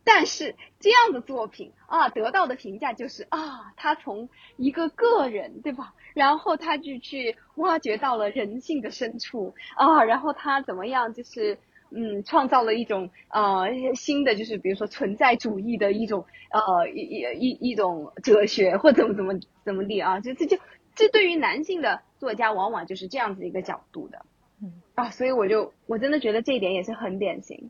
[0.03, 11.57] 但是这样的作品啊，得到的评价就是啊，他从一个个人对吧，然后他就去挖掘到了人性的深处啊，然后他怎么样就是。
[11.89, 20.57] 嗯，创造了一种呃新的，就是比如说存在主义的一种呃一一一一种哲学，或怎么怎么怎么地啊，就这就
[20.95, 24.25] 这对于男性的作家往往就是这样子一个角度的，
[24.61, 27.69] 嗯啊，所以我就我真的觉得这一点也是很典型。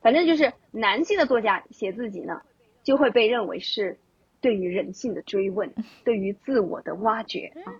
[0.00, 2.42] 反正就是男性的作家写自己呢，
[2.82, 3.98] 就会被认为是
[4.40, 5.72] 对于人性的追问，
[6.04, 7.72] 对于自我的挖掘啊。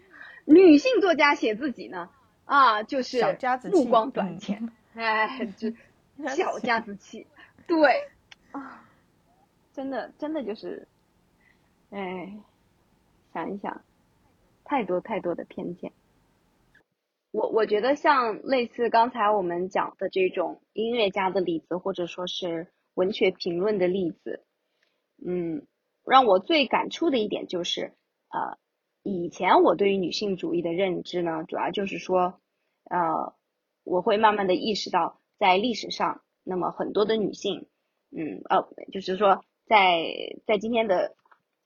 [0.47, 2.09] 女性作家写自己呢，
[2.45, 3.21] 啊，就是
[3.73, 4.71] 目光短浅。
[4.95, 5.73] 哎，就
[6.35, 7.27] 小家子气，
[7.67, 8.05] 对
[8.53, 8.85] 啊，
[9.73, 10.87] 真的真的就是，
[11.91, 12.33] 哎，
[13.33, 13.83] 想一想，
[14.65, 15.93] 太多太多的偏见。
[17.35, 24.45] 我我觉得像类似刚才我们讲的这种音乐家的例子，或者说是文学评论的例子，
[25.27, 25.67] 嗯，
[26.07, 27.93] 让我最感触的一点就是，
[28.29, 28.57] 呃，
[29.03, 32.41] 以前我对于女性主义的认知呢，主要就是说，
[32.85, 33.35] 呃。
[33.87, 37.67] 我会慢慢的意识到，在历史上，那么很多的女性，
[38.11, 40.07] 嗯，呃，就是说，在
[40.47, 41.15] 在今天的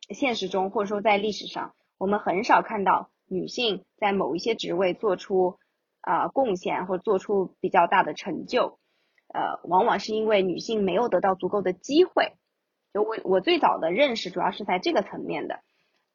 [0.09, 5.59] 现实中，或者说在历史上，我们很少看到女性在某一些职位做出
[6.01, 8.79] 啊贡献或做出比较大的成就，
[9.33, 12.33] 呃，往往是因为女性没有得到足够的机会。
[12.93, 15.61] 就我我最早的认识主要是在这个层面的，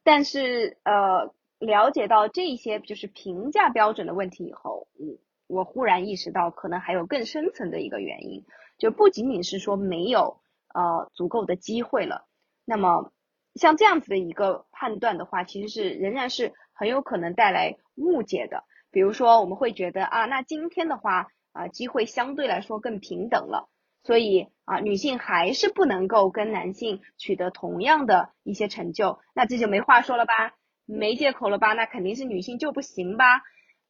[0.04, 5.18] 但是呃，了解到这些就是评价标准的问题以后，嗯。
[5.46, 8.44] 我忽然意识到，可能还有更深层的一个原因，
[8.80, 10.40] 就不仅仅是说没有
[10.74, 12.26] 呃足够的机会了。
[12.66, 13.12] 那么
[13.54, 18.64] 像这样子的一个判断的话，其实是仍然是很有可能带来误解的。
[18.92, 23.70] 比如说，我们会觉得啊，那今天的话啊，机会相对来说更平等了，
[24.04, 30.54] 所以啊，女性还是不能够跟男性取得同样的一些成就，那这就没话说了吧，
[30.86, 31.74] 没借口了吧？
[31.74, 33.42] 那肯定是女性就不行吧？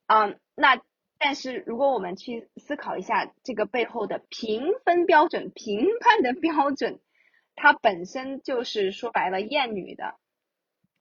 [0.07, 0.81] 嗯，那。
[1.19, 6.99] 但是，如果我们去思考一下这个背后的评分标准、评判的标准，
[7.55, 10.15] 它本身就是说白了厌女的，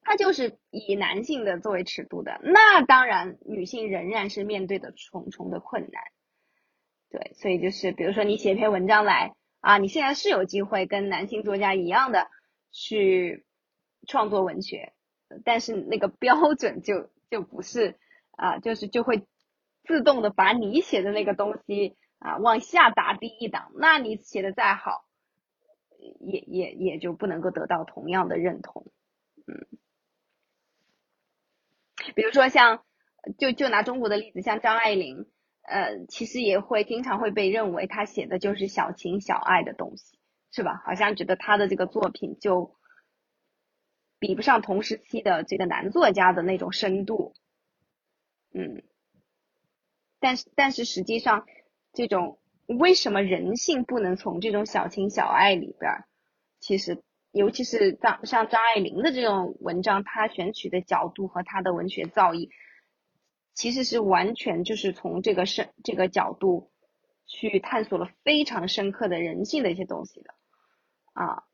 [0.03, 2.41] 它就是以男性的作为尺度的。
[2.43, 6.03] 那当然，女性仍然是面对的重重的困难。
[7.11, 12.29] 对，所以就是比如说你写一篇文章来啊，你现在是有机会跟男性作家一样的
[12.71, 13.45] 去
[14.07, 14.93] 创作文学，
[15.45, 17.99] 但是那个标准就就不是
[18.33, 19.27] 啊，就是就会。
[19.85, 25.05] 自动的把你写的那个东西啊往下打低一档，那你写的再好，
[26.21, 28.87] 也也也就不能够得到同样的认同，
[29.45, 29.67] 嗯，
[32.15, 32.85] 比如说像
[33.39, 35.27] 就就拿中国的例子，像张爱玲，
[35.63, 40.19] 呃，其实也会经常会被认为她写的就是小情小爱的东西，
[40.51, 40.83] 是吧？
[40.85, 42.75] 好像觉得她的这个作品就
[44.19, 47.35] 比不上同时期的这个男作家的那种深度，
[48.55, 48.83] 嗯。
[50.25, 51.47] 但是，但是实际上，
[51.93, 56.05] 这种为什么人性不能从这种小情小爱里边，
[56.61, 62.51] 其实，尤其是张像张爱玲的这种文章，她选取的角度和她的文学造诣，
[63.55, 66.71] 其实是完全就是从这个深这个角度
[67.27, 70.35] 去探索了非常深刻的人性的一些东西的
[71.13, 71.45] 啊。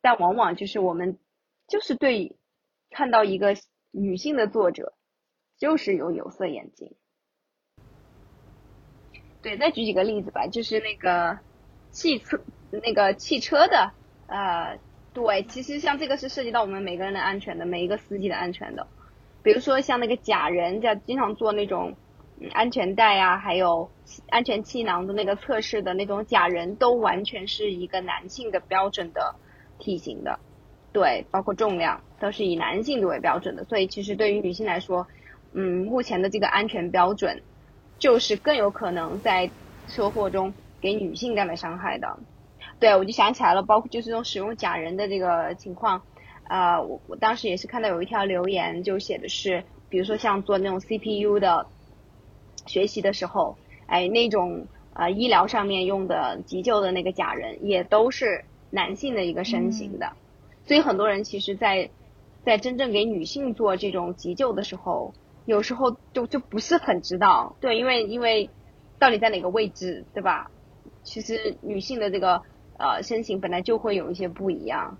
[0.00, 1.18] 但往往就是我们
[1.66, 2.36] 就是对
[2.90, 3.56] 看到一个
[3.90, 4.94] 女性的作者。
[5.58, 6.94] 就是有有色眼镜，
[9.42, 11.38] 对，再举几个例子吧，就是那个
[11.90, 13.92] 汽车，那个汽车的，
[14.26, 14.78] 呃，
[15.12, 18.86] 对，其实像这个是涉及到我们每个人的安全的，每一个司机的安全的，
[19.42, 21.96] 比如说像那个假人，叫经常做那种
[22.52, 23.90] 安全带啊，还有
[24.28, 29.34] 安全气囊的那个测试的那种假人，都完全是一个男性的标准的
[29.78, 30.38] 体型的，
[30.92, 33.64] 对，包括重量都是以男性为标准的。
[33.64, 35.06] 所以其实对于女性来说，
[35.52, 37.42] 嗯，目前的这个安全标准，
[37.98, 39.50] 就是更有可能在
[39.88, 42.18] 车祸中给女性带来伤害的。
[42.78, 46.02] 对，我就想起来了，包括就是这种使用假人的这个情况。
[46.44, 51.66] 啊，我我当时也是看到有一条留言，就写的是，比如说像做那种 CPU 的
[52.66, 60.14] 学习的时候，哎，那种啊医疗上面用的急救的那个假人，也都是男性的一个身形的，
[60.66, 61.90] 所以很多人其实，在
[62.44, 65.14] 在真正给女性做这种急救的时候，
[65.44, 68.50] 有时候就就不是很知道，对，因为因为
[68.98, 70.50] 到底在哪个位置，对吧？
[71.02, 72.42] 其实女性的这个
[72.78, 74.98] 呃身形本来就会有一些不一样，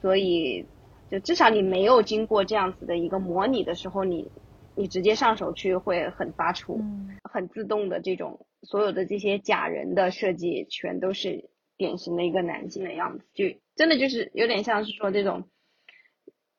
[0.00, 0.66] 所以。
[1.10, 4.30] 就至少你没有经过这样子的一个模拟的时候，你
[4.76, 6.80] 你直接上手去会很发怵，
[7.24, 15.48] 很自动的这种所有的这些假人的设计，全都是典型的一个男性的样子，就真的就是有点像是说这种，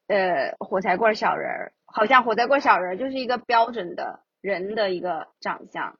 [0.08, 5.98] 呃，火柴棍小人儿，好像火柴棍小人儿就是一个标准的人的一个长相。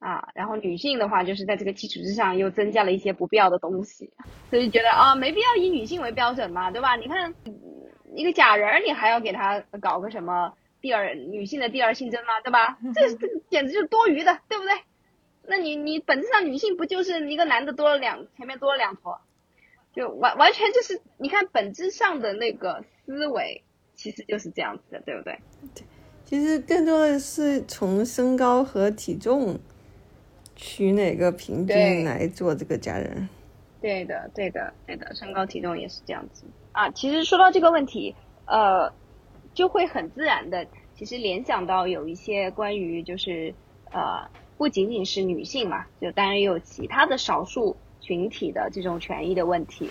[0.00, 4.10] 啊，然后女性的话，就是在这个基础之上又增加了一些不必要的东西，
[4.48, 6.96] 所以觉得啊，没必要以女性为标准嘛，对吧？
[6.96, 7.34] 你看
[8.14, 12.40] 一个假人，你还要给他搞个什么第二女性的第二性征吗？
[12.42, 12.78] 对吧？
[12.94, 14.72] 这这简直就是多余的，对不对？
[15.46, 19.20] 那你你本质上女性不就是一个男的多了两前面多了两坨，
[19.94, 23.62] 就完完全就是你看本质上的那个思维
[23.94, 25.38] 其实就是这样子的，对不对？
[25.74, 25.84] 对，
[26.24, 29.60] 其实更多的是从身高和体重。
[30.62, 33.26] 取哪个平均来做这个家人？
[33.80, 36.90] 对的，对的，对的，身高体重也是这样子啊。
[36.90, 38.92] 其实说到这个问题，呃，
[39.54, 43.54] 就会很自然的，其实联想到有一些关于就是
[43.90, 49.88] 呃，不仅仅是女性嘛，就当然也有其他的少数群体的这种权益的问题。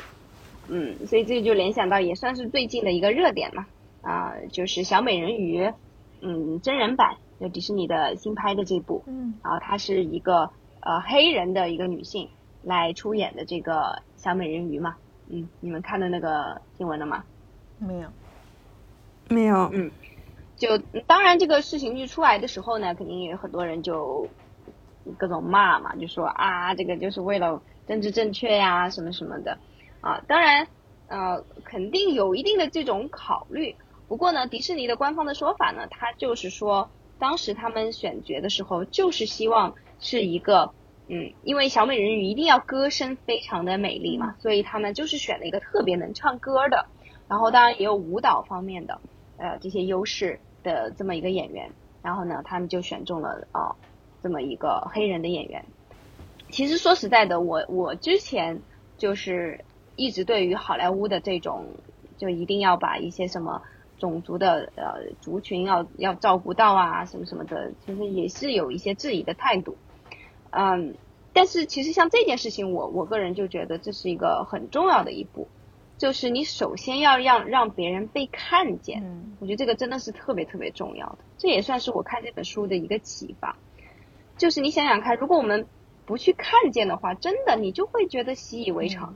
[0.67, 3.65] 嗯，所以这就联想到也算是最近的一个热点嘛
[4.03, 5.73] 啊，就是小美人鱼，
[6.21, 7.17] 嗯，真人版。
[7.39, 10.49] 就迪士尼的新拍的这部，嗯，然后它是一个
[10.81, 12.29] 呃黑人的一个女性
[12.63, 14.97] 来出演的这个小美人鱼嘛，
[15.29, 17.23] 嗯，你们看的那个新闻了吗？
[17.77, 18.09] 没有，
[19.29, 19.91] 没有，嗯，
[20.57, 24.27] 就当然这个事情一出来的时候呢，肯定也有很多人就
[25.17, 29.57] 各种骂嘛，就说啊这个就是为了政治正确呀什么什么的，
[30.01, 30.67] 啊，当然
[31.07, 33.75] 呃肯定有一定的这种考虑，
[34.07, 36.89] 不过呢，迪士尼的官方的说法呢，他就是说。
[37.21, 40.73] 当时他们选角的时候，就是希望是一个，
[41.07, 46.87] 嗯，因为小美人鱼一定要歌声非常的美丽嘛，所以他们就是选了一个特别能唱歌的，
[47.27, 49.01] 然后当然也有舞蹈方面的，
[49.37, 53.75] 呃，这些优势的这么一个演员，然后呢，他们就选中了啊，
[54.23, 55.65] 这么一个黑人的演员。
[56.49, 58.61] 其实说实在的，我我之前
[58.97, 61.65] 就是一直对于好莱坞的这种，
[62.17, 63.61] 就一定要把一些什么。
[63.99, 69.75] 种族的呃族群要要照顾到啊什么什么的，其实也是有一些质疑的态度，
[70.51, 70.95] 嗯，
[71.33, 75.47] 但是其实像这件事情，我我个人就觉得这是一个很重要的一步，
[75.97, 79.03] 就是你首先要让让别人被看见，
[79.39, 83.55] 我觉得这个真的是特别特别重要的，这也算是我看这本书的一个启发，
[84.37, 85.67] 就是你想想看，如果我们
[86.05, 89.15] 不去看见的话，真的你就会觉得习以为常，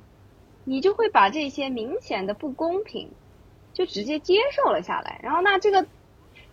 [0.64, 3.10] 你就会把这些明显的不公平。
[3.74, 5.88] 就直接接受了下来，然后那这个，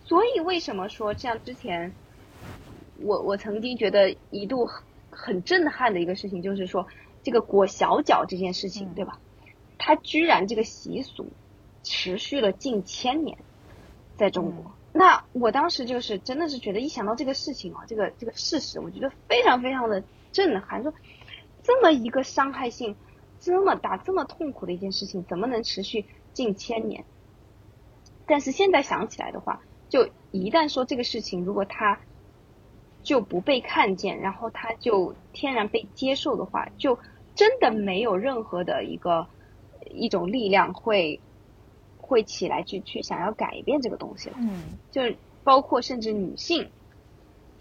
[0.05, 1.93] 所以为什么说像之前，
[3.03, 4.67] 我我曾经觉得一度
[5.09, 6.87] 很震撼的一个事情，就是说
[7.23, 9.19] 这个裹小脚这件事情，对吧？
[9.77, 11.27] 它居然这个习俗
[11.83, 13.37] 持续了近千年，
[14.15, 14.71] 在中国。
[14.93, 20.83] 那我当时就是真的是觉得，一想到这个事情啊，这个这个事实，我觉得非常非常的震撼。
[20.83, 20.93] 说
[21.63, 22.95] 这么一个伤害性
[23.39, 26.05] 这么大、这么痛苦的一件事情，怎么能持续？
[26.33, 27.03] 近千年，
[28.25, 31.99] 但是现在想起来的话，就一旦说这个事情，如果它
[33.03, 36.97] 就不被看见，然后他就天然被接受的话，就
[37.35, 39.27] 真的没有任何的一个
[39.89, 41.19] 一种力量会
[41.99, 44.35] 会起来去去想要改变这个东西了。
[44.39, 45.01] 嗯，就
[45.43, 46.69] 包括甚至女性，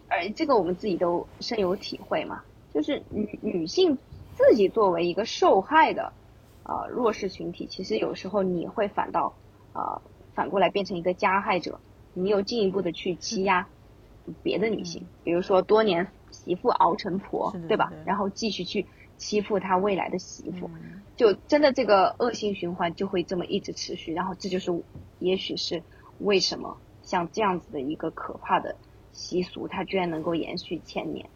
[0.08, 2.42] 而这个我们自己都深有体会嘛，
[2.74, 3.96] 就是女女性
[4.34, 6.12] 自己作为一个受害的。
[6.62, 9.32] 呃，弱势群体其实有时候你会反倒，
[9.72, 10.00] 呃，
[10.34, 11.80] 反过来变成一个加害者，
[12.12, 13.66] 你又进一步的去欺压
[14.42, 17.92] 别的女性，比如说多年媳妇熬成婆，对吧？
[18.04, 20.70] 然后继续去欺负他未来的媳妇，
[21.16, 24.82] 就真的这个恶性循环就会这么一直持续，然后这就是
[25.18, 25.82] 也许是
[26.18, 28.76] 为什么像这样子的一个可怕的
[29.12, 31.28] 习俗，它居然能够延续千年。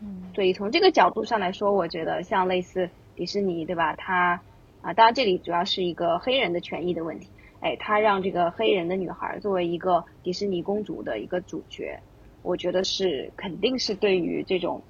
[0.00, 3.94] 嗯，所以从这个角度上来说，我觉得像类似迪士尼，对吧？
[3.96, 4.40] 它
[4.82, 7.28] 啊，当然这里主要是一个黑人的权益的问题。
[7.62, 12.00] 哎，他让这个黑人的女孩作为一个迪士尼公主的一个主角，
[12.42, 14.82] 我觉得是肯定是对于这种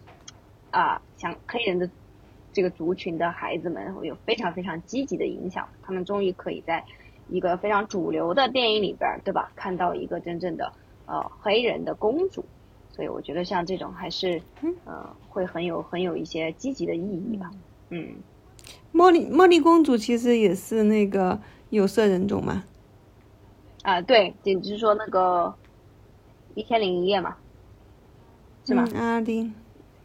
[0.71, 1.89] 啊像黑人的
[2.53, 5.69] 这个族群的孩子们会有非常非常积极的影响。
[5.83, 6.85] 他们终于可以在
[7.29, 9.51] 一个非常主流的电影里边，对吧？
[9.55, 10.73] 看到一个真正的
[11.07, 12.45] 呃黑人的公主。
[12.93, 14.43] 所以我觉得像这种还是
[14.85, 17.51] 呃会很有很有一些积极的意义吧。
[17.91, 18.17] 嗯，
[18.93, 21.41] 茉莉茉莉公主其实也是那个。
[21.71, 22.65] 有色人种嘛？
[23.83, 25.55] 啊，对，简直说那个
[26.57, 27.37] 一千零一夜嘛，
[28.65, 28.85] 是吗？
[28.95, 29.55] 阿拉丁。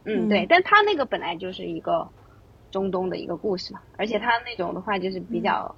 [0.04, 2.08] 嗯，对，但他那个本来就是一个
[2.70, 5.74] 中东的一个故事嘛，而且他那种的话就是比较，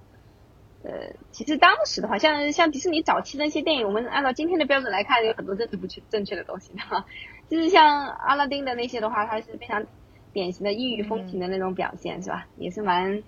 [0.83, 0.91] 呃，
[1.31, 7.05] 其实当时的话，像像迪士尼早期的那些电影，我们按照今天的标准来看，有很多政治不确正确的东西的，
[7.49, 9.85] 就是像阿拉丁的那些的话，它是非常
[10.33, 12.47] 典型的异域风情的那种表现，是吧？
[12.57, 13.22] 也是蛮。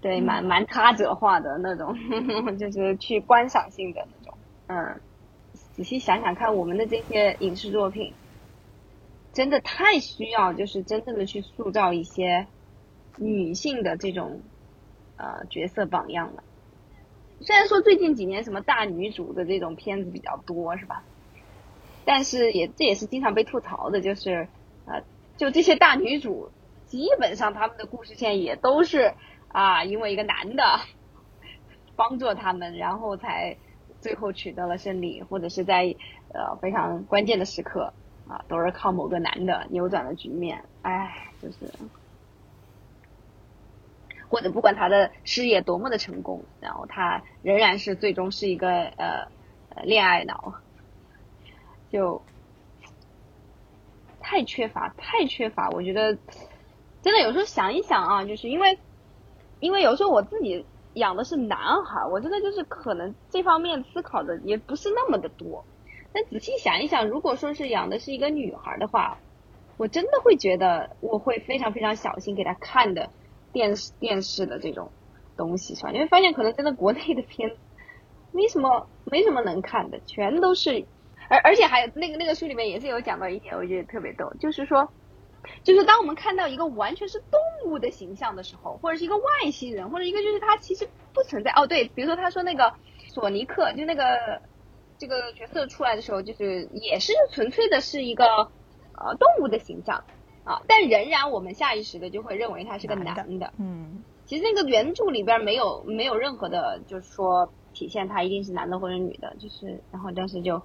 [0.00, 1.92] 对，蛮蛮他者化的那种，
[2.56, 4.38] 就是去观赏性的那种。
[4.68, 5.00] 嗯，
[5.74, 8.12] 仔细想想看，我们的这些影视作品，
[9.32, 12.46] 真的太需要，就是真正的去塑造一些
[13.16, 14.40] 女性的这种
[15.16, 16.42] 呃角色榜样了。
[17.40, 21.02] 虽然说最近几年什么大女主的这种片子比较多，是吧？
[22.04, 24.48] 但是也这也是经常被吐槽的，就是
[24.86, 25.02] 呃，
[25.36, 26.50] 就这些大女主，
[26.86, 29.14] 基本上他们的故事线也都是。
[29.52, 30.62] 啊，因为一个男的
[31.96, 33.56] 帮助他们，然后才
[34.00, 35.96] 最后取得了胜利，或者是在
[36.32, 37.92] 呃非常关键的时刻
[38.30, 40.64] 啊，都是靠某个男的扭转了局面。
[40.82, 41.70] 哎，就是，
[44.28, 49.26] 或者不管他的事业多么的成功，然后他仍然是最终是一个呃
[49.82, 50.54] 恋爱脑，
[51.90, 52.22] 就
[54.20, 55.68] 太缺乏，太缺乏。
[55.70, 56.16] 我觉得
[57.02, 58.78] 真的有时候想一想啊，就是因为。
[59.62, 60.64] 因为有时候我自己
[60.94, 65.62] 养的是男孩，我真的就是可能这方面思考的也不是那么的多。
[66.12, 69.18] 但仔细想一想，如果说是养的是一个女孩的话，
[69.76, 73.10] 我真的会觉得我会非常非常小心给她看的
[73.52, 74.90] 电视电视的这种
[75.36, 75.92] 东西，是吧？
[75.92, 77.56] 因为发现可能真的国内的片
[78.32, 80.84] 没什么没什么能看的，全都是，
[81.28, 84.88] 而而且还有那个那个书里面也是有讲到一点，我觉得特别逗，就是说。
[85.64, 91.66] 就是当我们看到一个完全是动物的形象的时候，或者是一个外星人，或者一个就是他其实不存在哦。
[91.66, 92.74] 对，比如说他说那个
[93.08, 94.42] 索尼克，就那个
[95.00, 100.04] 这个角色出来的时候，就是也是纯粹的是一个呃动物的形象
[100.44, 103.52] 啊，但仍然我们下意识的就会认为他是个男的。
[103.58, 110.62] 嗯，其实那个原著里边没有没有任何的，就是说体现他一定是男的或者女的，就是然后当时就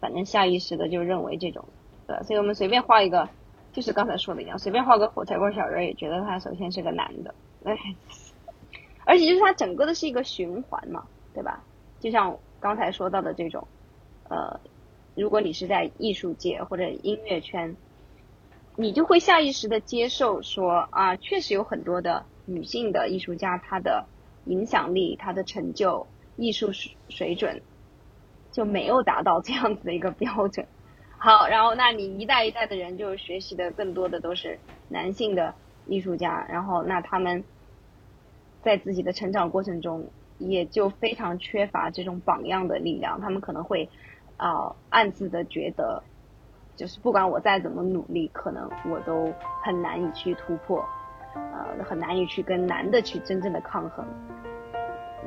[0.00, 1.64] 反正下意识的就认为这种，
[2.06, 3.28] 对，所以我们随便画一个。
[3.72, 7.76] 就是刚才说的一样，随便画个火柴棍小人也觉得他首先是个男的，哎，
[9.04, 11.04] 而且就是他整个的是一个循环嘛，
[11.34, 11.62] 对吧？
[12.00, 13.66] 就像刚才说到的这种，
[14.28, 14.60] 呃，
[15.14, 17.76] 如果你是在艺术界或者音乐圈，
[18.76, 24.06] 你就会下意识的接受说啊，确实有很多的女性的艺术家，她的
[24.44, 27.62] 影响力、她的成就、艺术水水准
[28.52, 30.66] 就没有达到这样子的一个标准。
[31.18, 35.54] 好，然后那你一代一代的人就学习的更多的都是男性的
[35.86, 37.44] 艺术家，然后那他们
[38.62, 43.88] 在自己的成长过程中也就非常缺乏这种榜样的力量，他们可能会
[44.36, 46.02] 啊暗自的觉得，
[46.76, 49.32] 就是不管我再怎么努力，可能我都
[49.62, 50.84] 很难以去突破，
[51.34, 54.04] 呃，很难以去跟男的去真正的抗衡，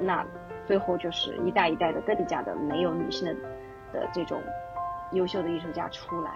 [0.01, 0.26] 那
[0.66, 3.34] 最后就是一代一代的更加的没有女性的
[3.93, 4.41] 的这种。
[5.14, 6.32] 优秀的艺术家出来，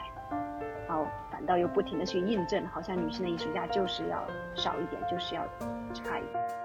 [0.87, 5.43] 然后反倒又不停的去印证，好像女性的艺术家就是要少一点，就是要
[5.93, 6.62] 差一点。